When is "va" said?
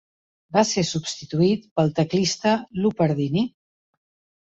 0.55-0.63